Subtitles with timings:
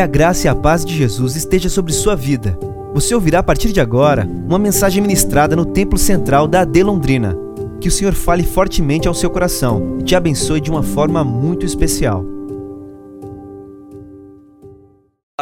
[0.00, 2.58] Que a graça e a paz de Jesus esteja sobre sua vida.
[2.94, 7.36] Você ouvirá a partir de agora uma mensagem ministrada no Templo Central da AD Londrina.
[7.82, 11.66] Que o Senhor fale fortemente ao seu coração e te abençoe de uma forma muito
[11.66, 12.24] especial.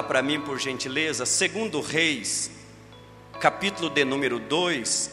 [0.08, 2.50] Para mim, por gentileza, segundo Reis,
[3.38, 5.10] capítulo de número 2,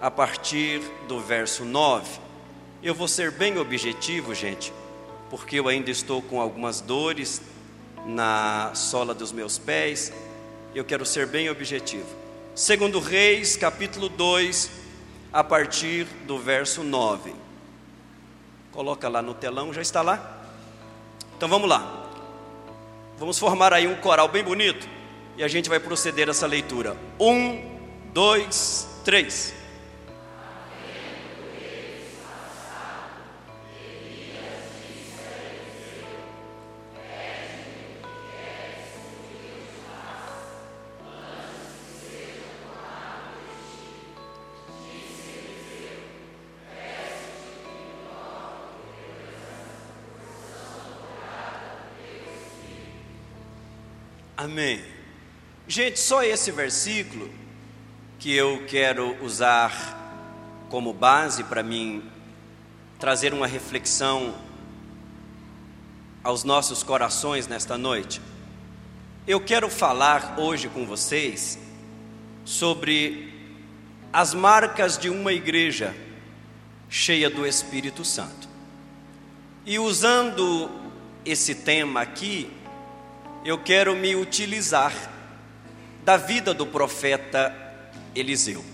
[0.00, 2.18] a partir do verso 9.
[2.82, 4.72] Eu vou ser bem objetivo, gente,
[5.30, 7.40] porque eu ainda estou com algumas dores
[8.06, 10.12] na sola dos meus pés.
[10.74, 12.06] Eu quero ser bem objetivo.
[12.54, 14.70] Segundo Reis, capítulo 2,
[15.32, 17.34] a partir do verso 9.
[18.72, 20.46] Coloca lá no telão, já está lá?
[21.36, 22.08] Então vamos lá.
[23.18, 24.88] Vamos formar aí um coral bem bonito
[25.36, 26.96] e a gente vai proceder essa leitura.
[27.18, 27.78] Um,
[28.12, 29.54] dois, três.
[54.56, 54.82] Amém.
[55.68, 57.30] Gente, só esse versículo
[58.18, 62.02] que eu quero usar como base para mim
[62.98, 64.34] trazer uma reflexão
[66.24, 68.18] aos nossos corações nesta noite.
[69.26, 71.58] Eu quero falar hoje com vocês
[72.42, 73.34] sobre
[74.10, 75.94] as marcas de uma igreja
[76.88, 78.48] cheia do Espírito Santo.
[79.66, 80.70] E usando
[81.26, 82.50] esse tema aqui,
[83.46, 84.92] eu quero me utilizar
[86.04, 87.54] da vida do profeta
[88.12, 88.64] Eliseu.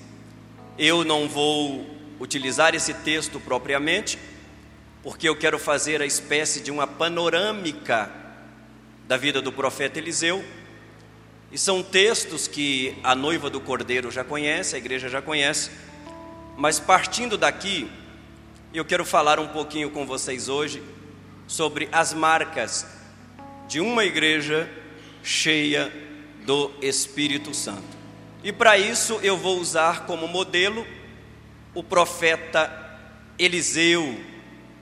[0.79, 1.87] Eu não vou
[2.19, 4.19] utilizar esse texto propriamente,
[5.03, 8.11] porque eu quero fazer a espécie de uma panorâmica
[9.07, 10.43] da vida do profeta Eliseu.
[11.51, 15.71] E são textos que a noiva do cordeiro já conhece, a igreja já conhece,
[16.57, 17.91] mas partindo daqui,
[18.73, 20.83] eu quero falar um pouquinho com vocês hoje
[21.47, 23.02] sobre as marcas
[23.73, 24.69] de uma igreja
[25.23, 25.91] cheia
[26.45, 27.97] do Espírito Santo.
[28.45, 30.87] E para isso eu vou usar como modelo
[31.73, 32.71] o profeta
[33.39, 34.21] Eliseu,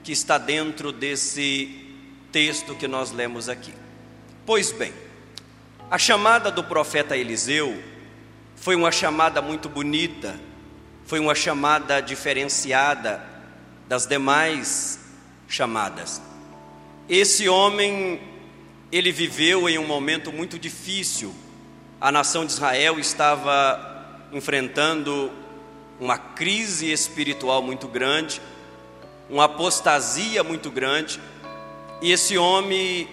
[0.03, 1.85] que está dentro desse
[2.33, 3.73] texto que nós lemos aqui.
[4.45, 4.91] Pois bem,
[5.89, 7.81] a chamada do profeta Eliseu
[8.57, 10.37] foi uma chamada muito bonita,
[11.05, 13.25] foi uma chamada diferenciada
[13.87, 14.99] das demais
[15.47, 16.21] chamadas.
[17.07, 18.30] Esse homem
[18.91, 21.33] ele viveu em um momento muito difícil.
[21.99, 25.31] A nação de Israel estava enfrentando
[25.99, 28.41] uma crise espiritual muito grande,
[29.29, 31.21] uma apostasia muito grande,
[32.01, 33.07] e esse homem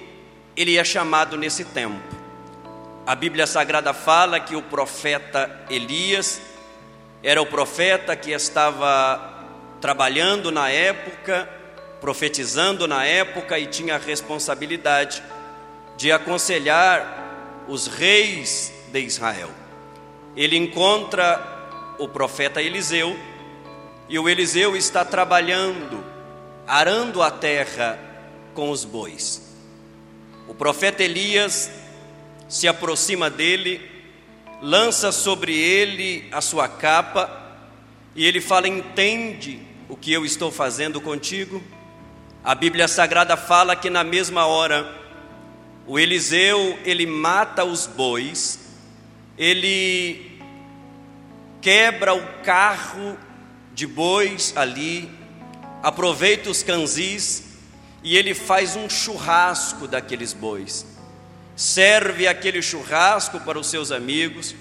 [0.57, 2.01] ele é chamado nesse tempo.
[3.07, 6.41] A Bíblia Sagrada fala que o profeta Elias
[7.23, 9.45] era o profeta que estava
[9.81, 11.49] trabalhando na época,
[12.01, 15.23] profetizando na época e tinha responsabilidade
[15.99, 19.51] de aconselhar os reis de Israel.
[20.37, 23.19] Ele encontra o profeta Eliseu
[24.09, 26.03] e o Eliseu está trabalhando,
[26.69, 27.99] arando a terra
[28.55, 29.43] com os bois.
[30.47, 31.69] O profeta Elias
[32.49, 33.81] se aproxima dele,
[34.63, 37.59] lança sobre ele a sua capa
[38.15, 41.61] e ele fala: Entende o que eu estou fazendo contigo?
[42.45, 44.98] A Bíblia Sagrada fala que na mesma hora
[45.89, 48.59] o Eliseu, ele mata os bois,
[49.39, 50.39] ele
[51.63, 53.17] quebra o carro
[53.73, 55.11] de bois ali,
[55.83, 57.57] aproveita os canzis
[58.05, 60.87] e ele faz um churrasco daqueles bois.
[61.57, 64.55] Serve aquele churrasco para os seus amigos,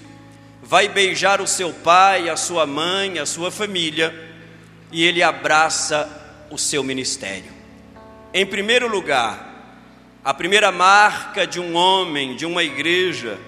[0.62, 4.14] vai beijar o seu pai, a sua mãe, a sua família
[4.90, 6.08] e ele abraça
[6.50, 7.52] o seu ministério.
[8.32, 9.47] Em primeiro lugar,
[10.28, 13.38] a primeira marca de um homem, de uma igreja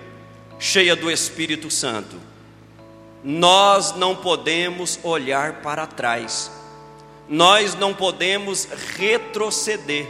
[0.58, 2.16] cheia do Espírito Santo.
[3.22, 6.50] Nós não podemos olhar para trás,
[7.28, 8.66] nós não podemos
[8.96, 10.06] retroceder.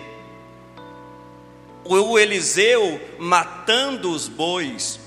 [1.84, 5.00] O Eliseu matando os bois,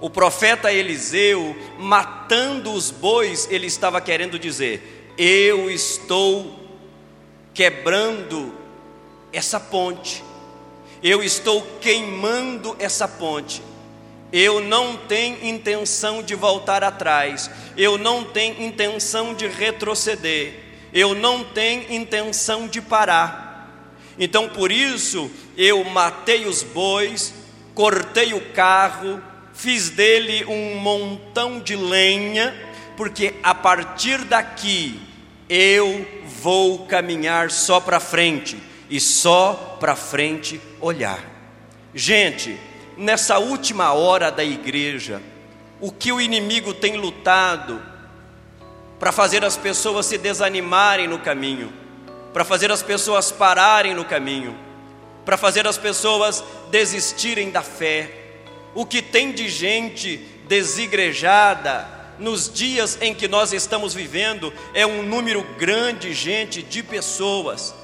[0.00, 6.58] o profeta Eliseu matando os bois, ele estava querendo dizer: Eu estou
[7.54, 8.52] quebrando
[9.32, 10.24] essa ponte
[11.04, 13.62] eu estou queimando essa ponte.
[14.32, 20.54] Eu não tenho intenção de voltar atrás, eu não tenho intenção de retroceder,
[20.94, 23.70] eu não tenho intenção de parar.
[24.18, 27.34] Então por isso eu matei os bois,
[27.74, 29.22] cortei o carro,
[29.52, 32.54] fiz dele um montão de lenha,
[32.96, 34.98] porque a partir daqui
[35.50, 36.04] eu
[36.40, 38.56] vou caminhar só para frente
[38.94, 41.18] e só para frente olhar.
[41.92, 42.56] Gente,
[42.96, 45.20] nessa última hora da igreja,
[45.80, 47.82] o que o inimigo tem lutado
[49.00, 51.72] para fazer as pessoas se desanimarem no caminho,
[52.32, 54.56] para fazer as pessoas pararem no caminho,
[55.24, 58.36] para fazer as pessoas desistirem da fé.
[58.76, 65.02] O que tem de gente desigrejada nos dias em que nós estamos vivendo é um
[65.02, 67.74] número grande, gente, de pessoas.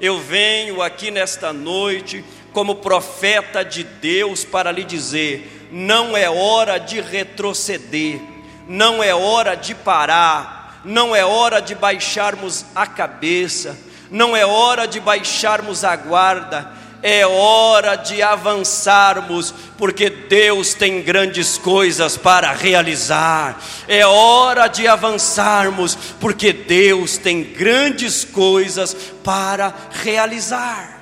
[0.00, 2.24] Eu venho aqui nesta noite
[2.54, 8.18] como profeta de Deus para lhe dizer: não é hora de retroceder,
[8.66, 13.78] não é hora de parar, não é hora de baixarmos a cabeça,
[14.10, 21.56] não é hora de baixarmos a guarda, é hora de avançarmos, porque Deus tem grandes
[21.56, 23.60] coisas para realizar.
[23.88, 28.94] É hora de avançarmos, porque Deus tem grandes coisas
[29.24, 31.00] para realizar.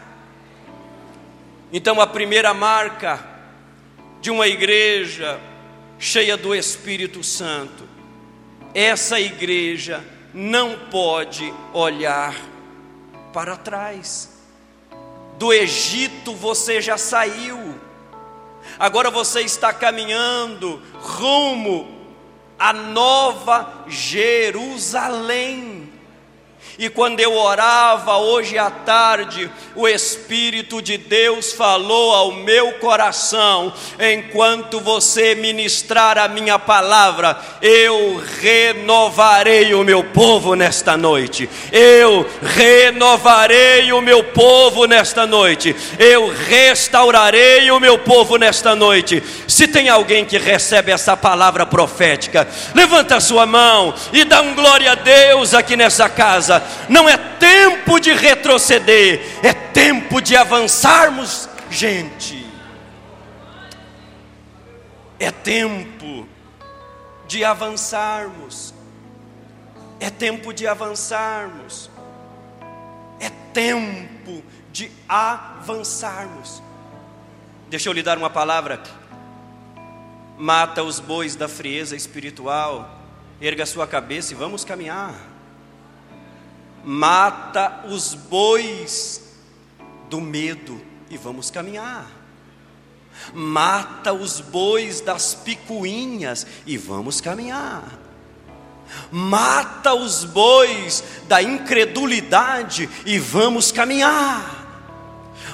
[1.73, 3.21] Então, a primeira marca
[4.21, 5.39] de uma igreja
[5.99, 7.89] cheia do Espírito Santo,
[8.73, 10.03] essa igreja
[10.33, 12.35] não pode olhar
[13.33, 14.38] para trás.
[15.39, 17.79] Do Egito você já saiu,
[18.77, 21.97] agora você está caminhando rumo
[22.59, 25.78] à nova Jerusalém.
[26.81, 33.73] E quando eu orava hoje à tarde, o Espírito de Deus falou ao meu coração:
[33.99, 41.51] enquanto você ministrar a minha palavra, eu renovarei o meu povo nesta noite.
[41.73, 45.75] Eu renovarei o meu povo nesta noite.
[45.99, 49.21] Eu restaurarei o meu povo nesta noite.
[49.49, 54.55] Se tem alguém que recebe essa palavra profética, levanta a sua mão e dá um
[54.55, 61.49] glória a Deus aqui nessa casa não é tempo de retroceder, é tempo de avançarmos,
[61.71, 62.47] gente.
[65.19, 66.27] É tempo
[67.27, 68.75] de avançarmos.
[70.01, 71.91] É tempo de avançarmos.
[73.21, 74.43] É tempo
[74.73, 76.63] de avançarmos.
[77.69, 78.81] Deixa eu lhe dar uma palavra.
[80.39, 82.97] Mata os bois da frieza espiritual.
[83.41, 85.28] Erga sua cabeça e vamos caminhar
[86.85, 89.23] mata os bois
[90.09, 90.81] do medo
[91.11, 92.11] e vamos caminhar.
[93.33, 97.99] Mata os bois das picuinhas e vamos caminhar.
[99.11, 104.57] Mata os bois da incredulidade e vamos caminhar.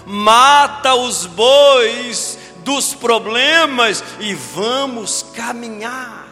[0.07, 6.24] Mata os bois dos problemas e vamos caminhar.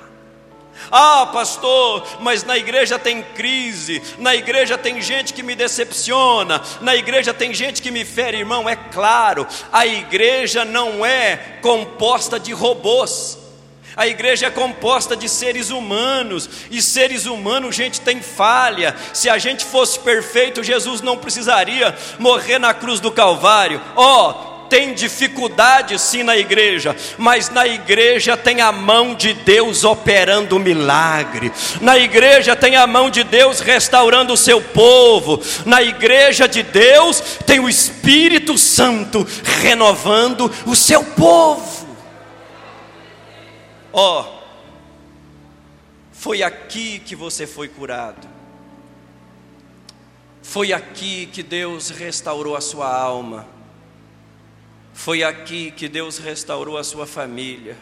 [0.95, 6.95] Ah, pastor, mas na igreja tem crise, na igreja tem gente que me decepciona, na
[6.95, 8.69] igreja tem gente que me fere, irmão.
[8.69, 13.39] É claro, a igreja não é composta de robôs.
[13.97, 18.95] A igreja é composta de seres humanos, e seres humanos, gente, tem falha.
[19.13, 23.81] Se a gente fosse perfeito, Jesus não precisaria morrer na cruz do Calvário.
[23.95, 29.85] Ó, oh, tem dificuldade sim na igreja, mas na igreja tem a mão de Deus
[29.85, 31.53] operando milagre,
[31.83, 37.21] na igreja tem a mão de Deus restaurando o seu povo, na igreja de Deus
[37.45, 39.27] tem o Espírito Santo
[39.61, 41.87] renovando o seu povo.
[43.93, 44.25] Ó, oh,
[46.13, 48.27] foi aqui que você foi curado.
[50.43, 53.52] Foi aqui que Deus restaurou a sua alma.
[54.93, 57.77] Foi aqui que Deus restaurou a sua família.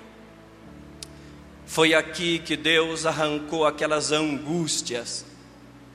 [1.67, 5.25] Foi aqui que Deus arrancou aquelas angústias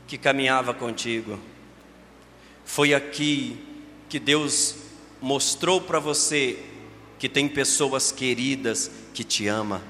[0.07, 1.39] que caminhava contigo.
[2.63, 3.57] Foi aqui
[4.07, 4.75] que Deus
[5.21, 6.59] mostrou para você
[7.17, 9.81] que tem pessoas queridas que te ama.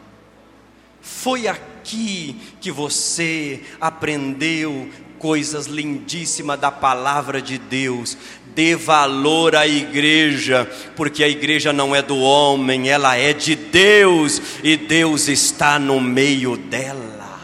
[1.01, 4.89] Foi aqui que você aprendeu
[5.25, 8.15] coisas lindíssimas da palavra de Deus.
[8.53, 14.39] Dê valor à igreja, porque a igreja não é do homem, ela é de Deus
[14.63, 17.39] e Deus está no meio dela.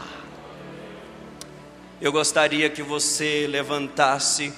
[2.00, 4.54] Eu gostaria que você levantasse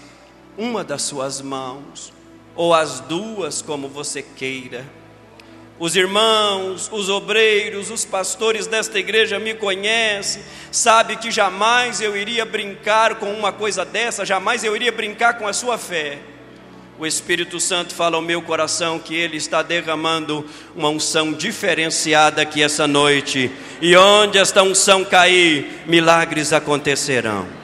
[0.58, 2.12] uma das suas mãos,
[2.58, 4.86] ou as duas, como você queira
[5.80, 12.46] os irmãos, os obreiros, os pastores desta igreja me conhecem, sabe que jamais eu iria
[12.46, 16.20] brincar com uma coisa dessa, jamais eu iria brincar com a sua fé.
[17.00, 22.62] o Espírito Santo fala ao meu coração que Ele está derramando uma unção diferenciada aqui
[22.62, 23.52] essa noite,
[23.82, 27.63] e onde esta unção cair, milagres acontecerão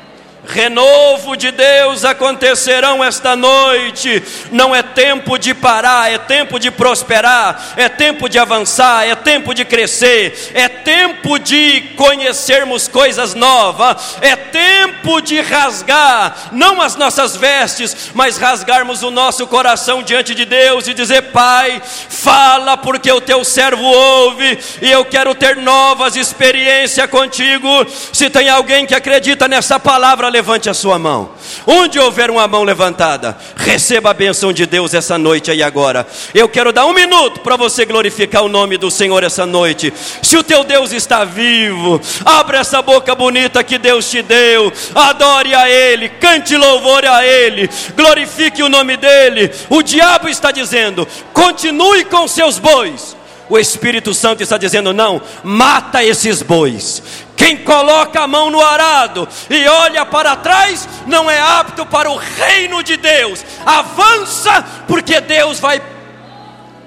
[0.49, 4.23] renovo de Deus acontecerão esta noite.
[4.51, 9.53] Não é tempo de parar, é tempo de prosperar, é tempo de avançar, é tempo
[9.53, 17.35] de crescer, é tempo de conhecermos coisas novas, é tempo de rasgar, não as nossas
[17.35, 23.21] vestes, mas rasgarmos o nosso coração diante de Deus e dizer: Pai, fala porque o
[23.21, 27.85] teu servo ouve e eu quero ter novas experiências contigo.
[28.11, 31.31] Se tem alguém que acredita nessa palavra, levante a sua mão.
[31.67, 36.07] Onde houver uma mão levantada, receba a bênção de Deus essa noite aí agora.
[36.33, 39.93] Eu quero dar um minuto para você glorificar o nome do Senhor essa noite.
[40.23, 45.53] Se o teu Deus está vivo, abre essa boca bonita que Deus te deu, adore
[45.53, 49.51] a Ele, cante louvor a Ele, glorifique o nome dEle.
[49.69, 53.18] O diabo está dizendo: continue com seus bois.
[53.49, 57.01] O Espírito Santo está dizendo: não, mata esses bois.
[57.35, 62.17] Quem coloca a mão no arado e olha para trás não é apto para o
[62.17, 63.43] reino de Deus.
[63.65, 65.81] Avança, porque Deus vai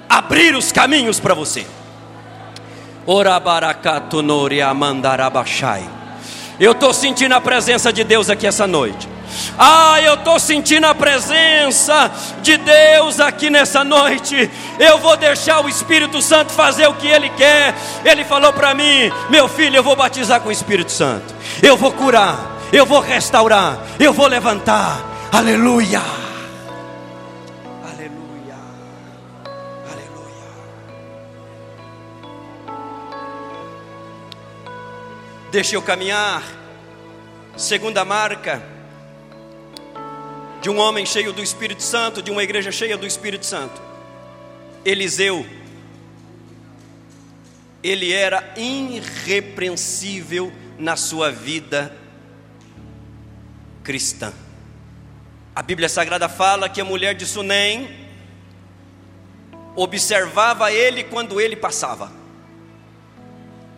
[0.07, 1.65] abrir os caminhos para você.
[6.59, 9.12] Eu estou sentindo a presença de Deus aqui essa noite.
[9.57, 12.11] Ah, eu estou sentindo a presença
[12.41, 14.49] de Deus aqui nessa noite.
[14.79, 17.75] Eu vou deixar o Espírito Santo fazer o que Ele quer.
[18.03, 21.33] Ele falou para mim: Meu filho, eu vou batizar com o Espírito Santo.
[21.61, 24.99] Eu vou curar, eu vou restaurar, eu vou levantar.
[25.31, 26.01] Aleluia.
[27.83, 28.55] Aleluia.
[29.91, 30.49] Aleluia.
[35.51, 36.43] Deixa eu caminhar.
[37.55, 38.73] Segunda marca
[40.63, 43.81] de um homem cheio do Espírito Santo, de uma igreja cheia do Espírito Santo.
[44.85, 45.45] Eliseu,
[47.83, 51.93] ele era irrepreensível na sua vida
[53.83, 54.31] cristã.
[55.53, 58.07] A Bíblia Sagrada fala que a mulher de Sunem
[59.75, 62.09] observava ele quando ele passava.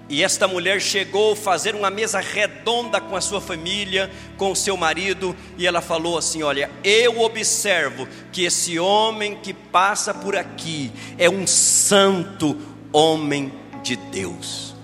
[0.07, 4.55] E esta mulher chegou a fazer uma mesa redonda com a sua família, com o
[4.55, 10.35] seu marido, e ela falou assim: Olha, eu observo que esse homem que passa por
[10.35, 12.55] aqui é um santo
[12.93, 14.75] homem de Deus.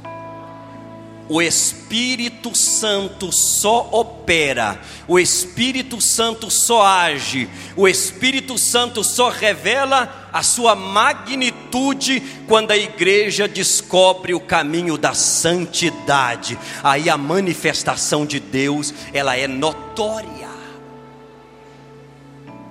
[1.30, 7.48] O Espírito Santo só opera, o Espírito Santo só age,
[7.78, 15.14] o Espírito Santo só revela a sua magnitude quando a igreja descobre o caminho da
[15.14, 16.58] santidade.
[16.84, 20.50] Aí a manifestação de Deus, ela é notória.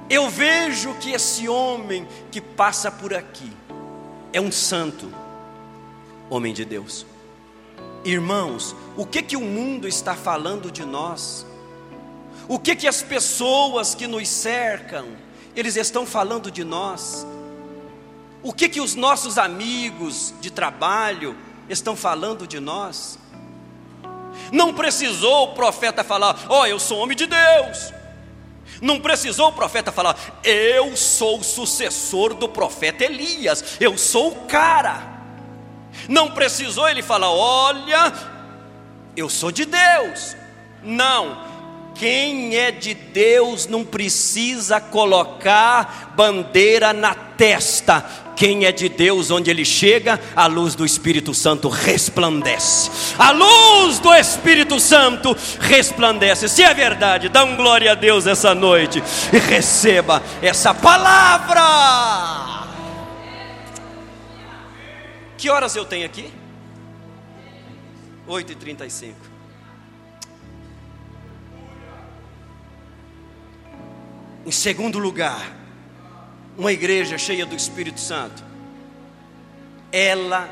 [0.08, 3.52] Eu vejo que esse homem que passa por aqui
[4.32, 5.12] é um santo
[6.28, 7.04] homem de Deus.
[8.04, 11.46] Irmãos, o que que o mundo está falando de nós?
[12.48, 15.06] O que que as pessoas que nos cercam,
[15.54, 17.26] eles estão falando de nós?
[18.42, 21.36] O que que os nossos amigos de trabalho
[21.68, 23.18] estão falando de nós?
[24.50, 27.92] Não precisou o profeta falar: "Ó, oh, eu sou homem de Deus".
[28.80, 34.46] Não precisou o profeta falar: "Eu sou o sucessor do profeta Elias, eu sou o
[34.46, 35.20] cara".
[36.08, 38.12] Não precisou ele falar: Olha,
[39.16, 40.36] eu sou de Deus.
[40.82, 41.44] Não,
[41.94, 48.04] quem é de Deus não precisa colocar bandeira na testa.
[48.36, 52.90] Quem é de Deus, onde ele chega, a luz do Espírito Santo resplandece.
[53.18, 56.50] A luz do Espírito Santo resplandece.
[56.50, 61.62] Se é verdade, dá um glória a Deus essa noite e receba essa palavra.
[65.38, 66.30] Que horas eu tenho aqui?
[68.28, 69.14] 8h35.
[74.44, 75.59] Em segundo lugar,
[76.56, 78.44] uma igreja cheia do Espírito Santo,
[79.92, 80.48] ela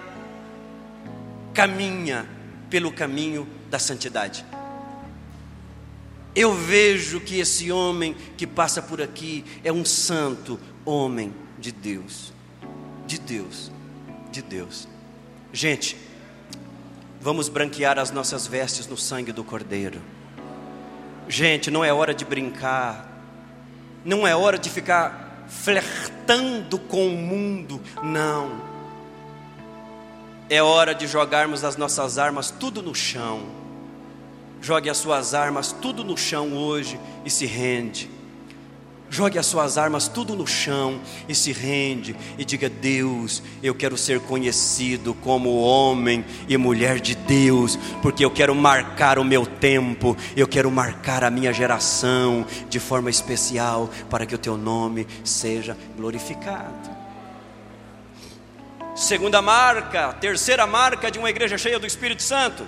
[1.55, 2.29] caminha
[2.71, 4.45] pelo caminho da santidade.
[6.35, 12.33] Eu vejo que esse homem que passa por aqui é um santo homem de Deus,
[13.07, 13.71] de Deus
[14.31, 14.89] de Deus.
[15.53, 15.97] Gente,
[17.21, 20.01] vamos branquear as nossas vestes no sangue do Cordeiro.
[21.29, 23.07] Gente, não é hora de brincar,
[24.05, 28.61] não é hora de ficar flertando com o mundo, não.
[30.51, 33.43] É hora de jogarmos as nossas armas tudo no chão.
[34.61, 38.18] Jogue as suas armas tudo no chão hoje e se rende.
[39.11, 43.97] Jogue as suas armas tudo no chão e se rende e diga: Deus, eu quero
[43.97, 50.17] ser conhecido como homem e mulher de Deus, porque eu quero marcar o meu tempo,
[50.37, 55.77] eu quero marcar a minha geração de forma especial para que o teu nome seja
[55.97, 56.99] glorificado.
[58.95, 62.67] Segunda marca, terceira marca de uma igreja cheia do Espírito Santo.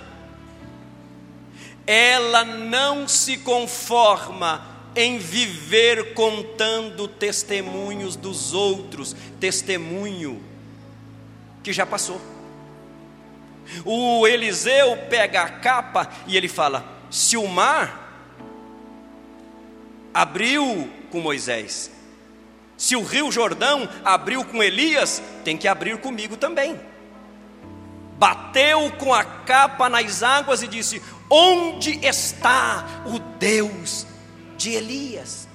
[1.85, 10.41] Ela não se conforma em viver contando testemunhos dos outros, testemunho
[11.63, 12.19] que já passou.
[13.85, 17.99] O Eliseu pega a capa e ele fala: se o mar
[20.13, 21.91] abriu com Moisés,
[22.75, 26.79] se o rio Jordão abriu com Elias, tem que abrir comigo também.
[28.17, 34.05] Bateu com a capa nas águas e disse: Onde está o Deus
[34.61, 35.47] de Elias.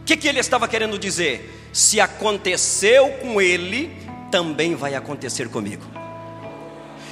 [0.00, 1.68] O que, que ele estava querendo dizer?
[1.72, 3.96] Se aconteceu com ele,
[4.30, 5.84] também vai acontecer comigo.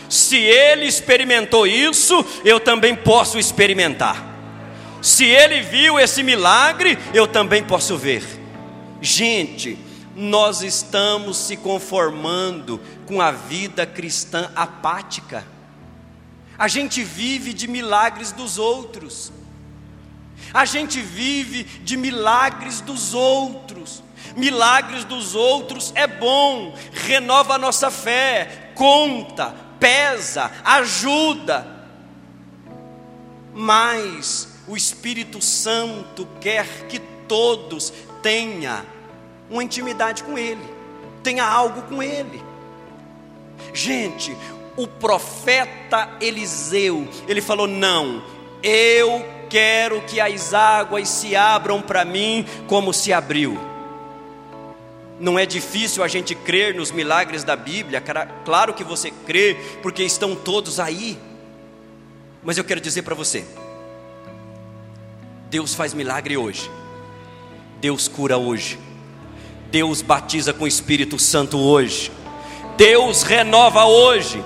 [0.08, 4.26] Se ele experimentou isso, eu também posso experimentar.
[5.00, 8.24] Se ele viu esse milagre, eu também posso ver.
[9.00, 9.78] Gente,
[10.16, 15.46] nós estamos se conformando com a vida cristã apática.
[16.58, 19.32] A gente vive de milagres dos outros.
[20.52, 24.02] A gente vive de milagres dos outros.
[24.36, 31.66] Milagres dos outros é bom, renova a nossa fé, conta, pesa, ajuda.
[33.52, 37.92] Mas o Espírito Santo quer que todos
[38.22, 38.84] tenham
[39.50, 40.62] uma intimidade com Ele,
[41.24, 42.40] tenha algo com Ele.
[43.74, 44.36] Gente,
[44.76, 48.22] o profeta Eliseu, ele falou: Não,
[48.62, 53.58] eu quero que as águas se abram para mim como se abriu.
[55.18, 58.02] Não é difícil a gente crer nos milagres da Bíblia,
[58.42, 61.18] claro que você crê, porque estão todos aí.
[62.42, 63.44] Mas eu quero dizer para você:
[65.50, 66.70] Deus faz milagre hoje,
[67.82, 68.78] Deus cura hoje,
[69.70, 72.10] Deus batiza com o Espírito Santo hoje,
[72.78, 74.42] Deus renova hoje.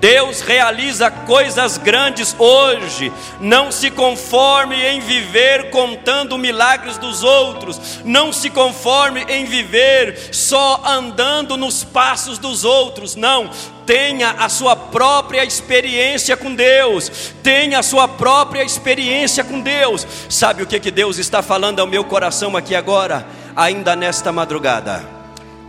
[0.00, 3.12] Deus realiza coisas grandes hoje.
[3.38, 8.00] Não se conforme em viver contando milagres dos outros.
[8.02, 13.14] Não se conforme em viver só andando nos passos dos outros.
[13.14, 13.50] Não.
[13.84, 17.32] Tenha a sua própria experiência com Deus.
[17.42, 20.06] Tenha a sua própria experiência com Deus.
[20.30, 23.26] Sabe o que, que Deus está falando ao meu coração aqui agora?
[23.54, 25.19] Ainda nesta madrugada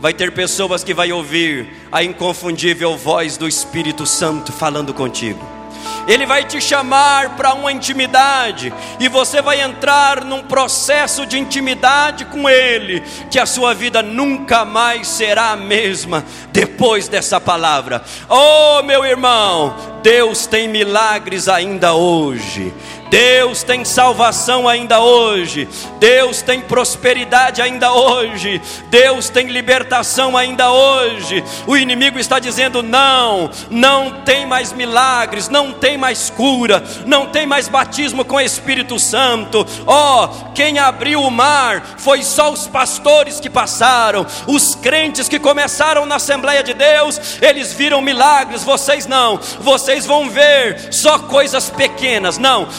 [0.01, 5.47] vai ter pessoas que vai ouvir a inconfundível voz do Espírito Santo falando contigo.
[6.07, 12.25] Ele vai te chamar para uma intimidade e você vai entrar num processo de intimidade
[12.25, 18.03] com Ele, que a sua vida nunca mais será a mesma depois dessa palavra.
[18.27, 22.73] Oh, meu irmão, Deus tem milagres ainda hoje.
[23.11, 25.67] Deus tem salvação ainda hoje,
[25.99, 31.43] Deus tem prosperidade ainda hoje, Deus tem libertação ainda hoje.
[31.67, 37.45] O inimigo está dizendo: não, não tem mais milagres, não tem mais cura, não tem
[37.45, 39.67] mais batismo com o Espírito Santo.
[39.85, 45.37] Ó, oh, quem abriu o mar foi só os pastores que passaram, os crentes que
[45.37, 51.69] começaram na Assembleia de Deus, eles viram milagres, vocês não, vocês vão ver só coisas
[51.69, 52.69] pequenas, não.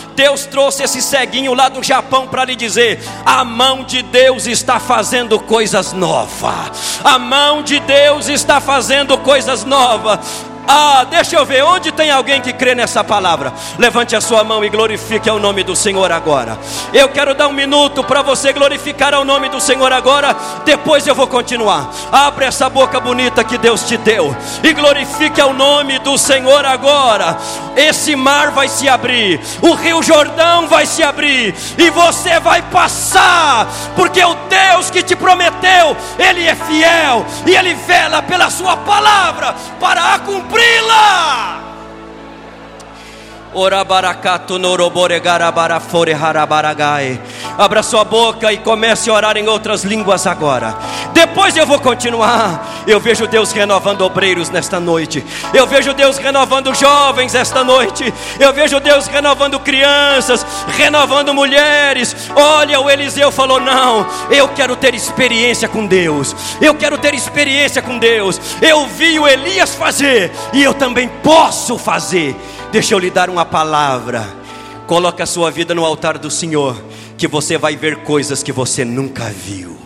[0.46, 5.38] Trouxe esse ceguinho lá do Japão para lhe dizer: a mão de Deus está fazendo
[5.38, 7.00] coisas novas.
[7.04, 10.51] A mão de Deus está fazendo coisas novas.
[10.66, 13.53] Ah, deixa eu ver, onde tem alguém que crê nessa palavra?
[13.79, 16.57] Levante a sua mão e glorifique o nome do Senhor agora.
[16.92, 21.14] Eu quero dar um minuto para você glorificar o nome do Senhor agora, depois eu
[21.14, 21.90] vou continuar.
[22.12, 27.37] Abre essa boca bonita que Deus te deu e glorifique o nome do Senhor agora.
[27.77, 33.66] Esse mar vai se abrir, o Rio Jordão vai se abrir e você vai passar,
[33.96, 39.55] porque o Deus que te prometeu, Ele é fiel e Ele vela pela Sua palavra
[39.81, 41.71] para cumprir cumpri-la.
[47.58, 50.74] Abra sua boca e comece a orar em outras línguas agora.
[51.12, 52.82] Depois eu vou continuar.
[52.86, 55.24] Eu vejo Deus renovando obreiros nesta noite.
[55.52, 58.12] Eu vejo Deus renovando jovens esta noite.
[58.40, 60.44] Eu vejo Deus renovando crianças,
[60.76, 62.16] renovando mulheres.
[62.34, 66.34] Olha, o Eliseu falou: Não, eu quero ter experiência com Deus.
[66.60, 68.40] Eu quero ter experiência com Deus.
[68.60, 72.34] Eu vi o Elias fazer e eu também posso fazer.
[72.72, 74.26] Deixa eu lhe dar uma palavra.
[74.87, 76.82] Coloque a sua vida no altar do Senhor
[77.18, 79.76] que você vai ver coisas que você nunca viu.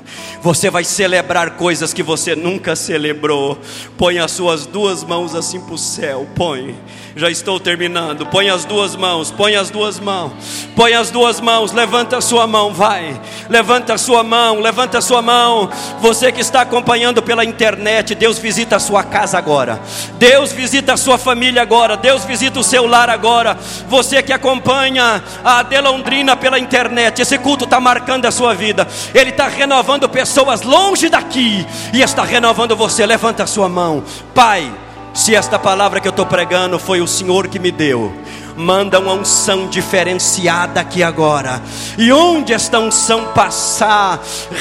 [0.40, 3.59] Você vai celebrar coisas que você nunca celebrou.
[3.99, 6.29] Põe as suas duas mãos assim para o céu.
[6.37, 6.77] Põe.
[7.18, 8.26] Já estou terminando.
[8.26, 9.31] Põe as duas mãos.
[9.31, 10.33] Põe as duas mãos.
[10.76, 11.72] Põe as duas mãos.
[11.72, 12.74] Levanta a sua mão.
[12.74, 13.18] Vai.
[13.48, 14.61] Levanta a sua mão.
[14.61, 15.70] Levanta a sua mão.
[16.02, 18.14] Você que está acompanhando pela internet.
[18.14, 19.81] Deus visita a sua casa agora.
[20.18, 21.96] Deus visita a sua família agora.
[21.96, 23.57] Deus visita o seu lar agora.
[23.88, 27.22] Você que acompanha a Delondrina pela internet.
[27.22, 28.87] Esse culto está marcando a sua vida.
[29.14, 33.07] Ele está renovando pessoas longe daqui e está renovando você.
[33.07, 34.70] Levanta a sua mão, Pai.
[35.16, 38.14] Se esta palavra que eu estou pregando foi o Senhor que me deu,
[38.55, 41.62] manda uma unção diferenciada aqui agora.
[41.96, 44.20] E onde esta unção passar,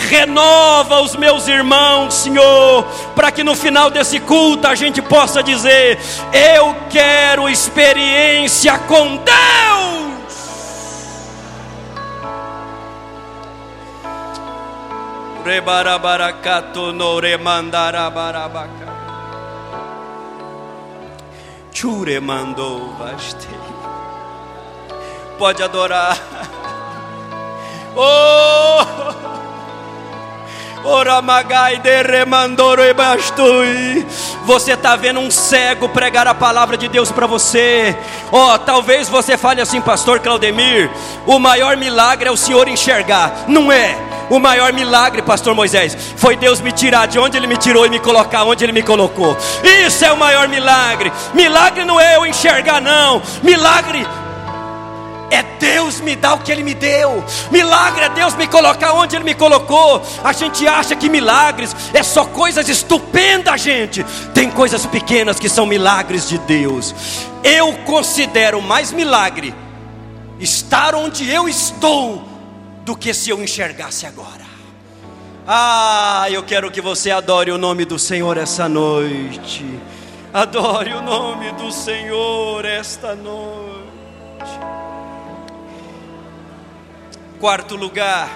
[0.10, 6.00] renova os meus irmãos, Senhor, para que no final desse culto a gente possa dizer:
[6.32, 9.36] Eu quero experiência com Deus.
[15.44, 18.95] Rebarabarakato no remandarabarabaka.
[21.76, 23.60] Chure mandou bastei.
[25.38, 26.18] Pode adorar.
[27.98, 28.86] Oh!
[30.86, 34.06] Oramagai de remandoro e bastui.
[34.46, 37.98] Você está vendo um cego pregar a palavra de Deus para você.
[38.32, 40.90] Ó, oh, talvez você fale assim, pastor Claudemir,
[41.26, 43.46] o maior milagre é o Senhor enxergar.
[43.48, 44.15] Não é.
[44.30, 47.90] O maior milagre, pastor Moisés, foi Deus me tirar de onde ele me tirou e
[47.90, 49.38] me colocar onde ele me colocou.
[49.86, 51.12] Isso é o maior milagre.
[51.34, 53.22] Milagre não é eu enxergar não.
[53.44, 54.06] Milagre
[55.30, 57.24] é Deus me dar o que Ele me deu.
[57.52, 60.02] Milagre é Deus me colocar onde Ele me colocou.
[60.24, 64.06] A gente acha que milagres é só coisas estupendas, gente.
[64.34, 66.94] Tem coisas pequenas que são milagres de Deus.
[67.44, 69.54] Eu considero mais milagre
[70.40, 72.35] estar onde eu estou
[72.86, 74.46] do que se eu enxergasse agora.
[75.48, 79.66] Ah, eu quero que você adore o nome do Senhor essa noite.
[80.32, 83.86] Adore o nome do Senhor esta noite.
[87.40, 88.30] Quarto lugar,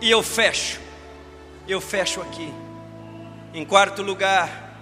[0.00, 0.80] e eu fecho,
[1.66, 2.52] eu fecho aqui.
[3.54, 4.76] Em quarto lugar,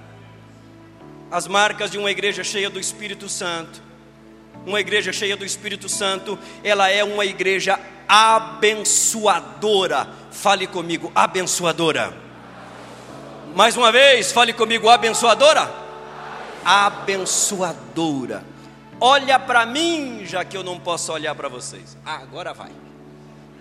[1.31, 3.86] as marcas de uma igreja cheia do Espírito Santo.
[4.67, 10.09] Uma igreja cheia do Espírito Santo, ela é uma igreja abençoadora.
[10.33, 12.13] Fale comigo, abençoadora.
[13.55, 15.73] Mais uma vez, fale comigo, abençoadora.
[16.65, 18.45] Abençoadora.
[19.01, 21.97] Olha para mim, já que eu não posso olhar para vocês.
[22.05, 22.73] Ah, agora vai.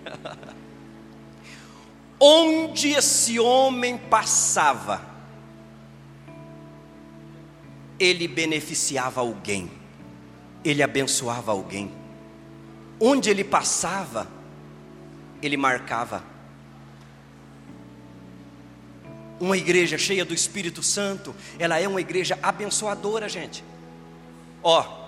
[2.18, 5.02] Onde esse homem passava,
[7.98, 9.70] ele beneficiava alguém,
[10.68, 11.92] ele abençoava alguém.
[13.00, 14.26] Onde ele passava,
[15.40, 16.24] ele marcava.
[19.38, 23.62] Uma igreja cheia do Espírito Santo, ela é uma igreja abençoadora, gente.
[24.62, 25.06] Ó,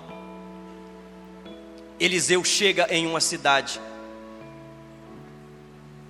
[1.99, 3.81] Eliseu chega em uma cidade,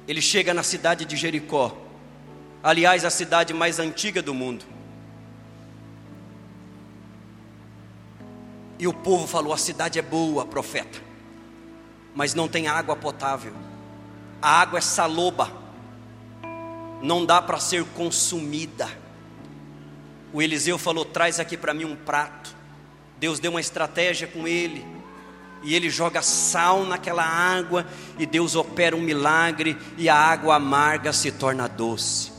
[0.06, 1.74] ele chega na cidade de Jericó,
[2.62, 4.66] aliás, a cidade mais antiga do mundo.
[8.78, 11.00] E o povo falou: a cidade é boa, profeta,
[12.14, 13.52] mas não tem água potável,
[14.40, 15.50] a água é saloba,
[17.02, 18.88] não dá para ser consumida.
[20.32, 22.56] O Eliseu falou: traz aqui para mim um prato.
[23.18, 24.98] Deus deu uma estratégia com ele
[25.62, 27.86] e ele joga sal naquela água,
[28.18, 32.32] e Deus opera um milagre, e a água amarga se torna doce.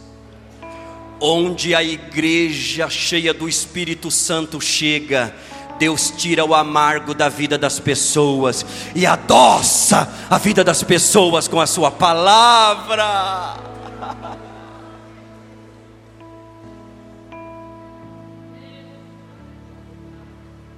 [1.19, 5.35] Onde a igreja cheia do Espírito Santo chega,
[5.79, 11.59] Deus tira o amargo da vida das pessoas e adoça a vida das pessoas com
[11.59, 13.55] a Sua palavra.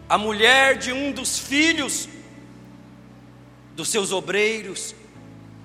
[0.08, 2.08] A mulher de um dos filhos
[3.76, 4.94] dos seus obreiros,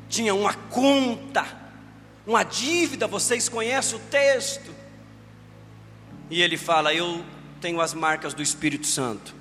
[0.09, 1.45] tinha uma conta,
[2.27, 4.75] uma dívida, vocês conhecem o texto.
[6.31, 7.23] E ele fala: Eu
[7.61, 9.35] tenho as marcas do Espírito Santo,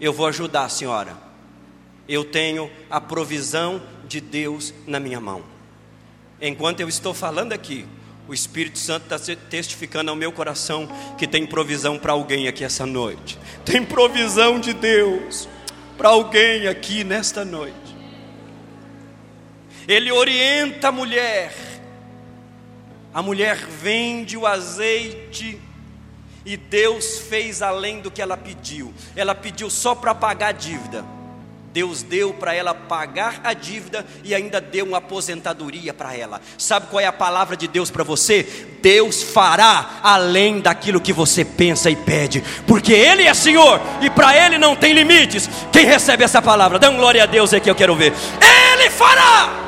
[0.00, 1.16] eu vou ajudar a senhora,
[2.08, 5.42] eu tenho a provisão de Deus na minha mão.
[6.40, 7.86] Enquanto eu estou falando aqui,
[8.28, 12.86] o Espírito Santo está testificando ao meu coração que tem provisão para alguém aqui essa
[12.86, 13.38] noite.
[13.64, 15.48] Tem provisão de Deus
[15.96, 17.76] para alguém aqui nesta noite.
[19.86, 21.54] Ele orienta a mulher.
[23.12, 25.60] A mulher vende o azeite
[26.44, 28.92] e Deus fez além do que ela pediu.
[29.14, 31.04] Ela pediu só para pagar a dívida.
[31.72, 36.40] Deus deu para ela pagar a dívida e ainda deu uma aposentadoria para ela.
[36.58, 38.46] Sabe qual é a palavra de Deus para você?
[38.82, 44.36] Deus fará além daquilo que você pensa e pede, porque Ele é Senhor e para
[44.36, 45.48] Ele não tem limites.
[45.72, 48.12] Quem recebe essa palavra, dá glória a Deus aqui, eu quero ver.
[48.40, 49.62] Ele fará.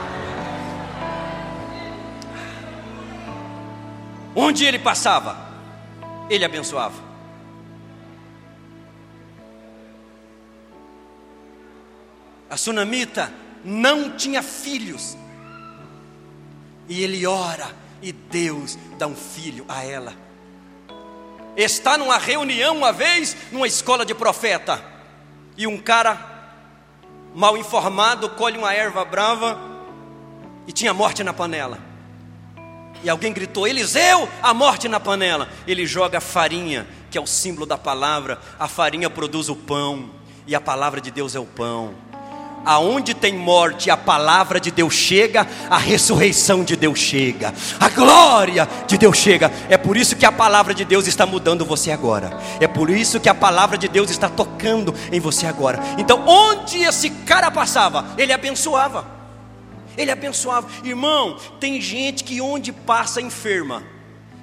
[4.36, 5.43] Onde ele passava,
[6.28, 7.14] ele abençoava.
[12.48, 13.32] A sunamita
[13.64, 15.16] não tinha filhos.
[16.88, 20.14] E ele ora e Deus dá um filho a ela.
[21.56, 24.84] Está numa reunião uma vez, numa escola de profeta,
[25.56, 26.34] e um cara
[27.34, 29.58] mal informado colhe uma erva brava
[30.66, 31.93] e tinha morte na panela.
[33.04, 35.48] E alguém gritou: Eliseu, a morte na panela.
[35.66, 38.40] Ele joga farinha, que é o símbolo da palavra.
[38.58, 40.10] A farinha produz o pão,
[40.46, 41.94] e a palavra de Deus é o pão
[42.64, 48.68] aonde tem morte, a palavra de Deus chega, a ressurreição de Deus chega, a glória
[48.86, 49.52] de Deus chega.
[49.68, 52.36] É por isso que a palavra de Deus está mudando você agora.
[52.60, 55.78] É por isso que a palavra de Deus está tocando em você agora.
[55.98, 59.13] Então, onde esse cara passava, ele abençoava.
[59.96, 60.68] Ele abençoava.
[60.84, 63.82] Irmão, tem gente que onde passa enferma.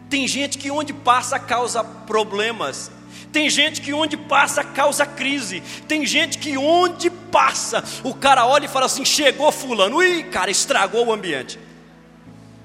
[0.09, 2.91] Tem gente que onde passa causa problemas.
[3.31, 5.61] Tem gente que onde passa causa crise.
[5.87, 9.97] Tem gente que onde passa, o cara olha e fala assim: chegou fulano.
[9.97, 11.57] Ui, cara, estragou o ambiente.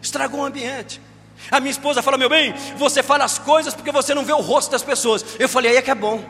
[0.02, 1.00] Estragou o ambiente.
[1.50, 4.40] A minha esposa fala: meu bem, você fala as coisas porque você não vê o
[4.40, 5.24] rosto das pessoas.
[5.38, 6.24] Eu falei: aí é que é bom.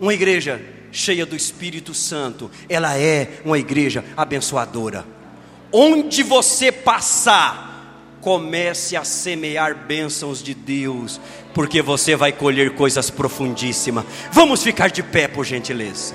[0.00, 0.60] Uma igreja
[0.94, 5.04] cheia do Espírito Santo, ela é uma igreja abençoadora.
[5.72, 11.20] Onde você passar, comece a semear bênçãos de Deus,
[11.52, 14.04] porque você vai colher coisas profundíssimas.
[14.32, 16.14] Vamos ficar de pé, por gentileza.